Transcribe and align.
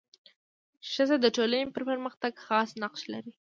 ښځه 0.91 1.15
د 1.21 1.25
ټولني 1.35 1.63
په 1.73 1.79
پرمختګ 1.89 2.31
کي 2.37 2.43
خاص 2.47 2.69
نقش 2.81 3.01
لري. 3.13 3.31